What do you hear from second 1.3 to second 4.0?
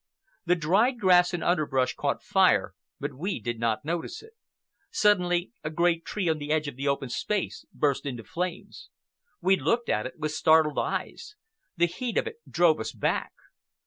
and underbrush caught fire, but we did not